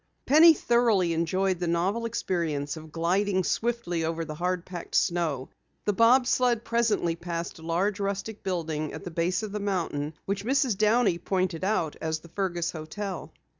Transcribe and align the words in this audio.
Penny 0.25 0.55
thoroughly 0.55 1.13
enjoyed 1.13 1.59
the 1.59 1.67
novel 1.67 2.07
experience 2.07 2.75
of 2.75 2.91
gliding 2.91 3.43
swiftly 3.43 4.03
over 4.03 4.25
the 4.25 4.33
hard 4.33 4.65
packed 4.65 4.95
snow. 4.95 5.49
The 5.85 5.93
bobsled 5.93 6.63
presently 6.65 7.15
passed 7.15 7.59
a 7.59 7.61
large 7.61 7.99
rustic 7.99 8.41
building 8.41 8.93
at 8.93 9.03
the 9.03 9.11
base 9.11 9.43
of 9.43 9.51
the 9.51 9.59
mountain 9.59 10.15
which 10.25 10.43
Mrs. 10.43 10.75
Downey 10.75 11.19
pointed 11.19 11.63
out 11.63 11.97
as 12.01 12.17
the 12.21 12.29
Fergus 12.29 12.71
hotel. 12.71 13.31